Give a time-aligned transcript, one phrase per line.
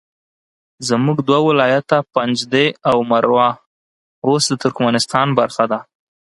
[0.87, 3.49] زموږ دوه ولایته پنجده او مروه
[4.25, 5.79] اوس د ترکمنستان برخه ده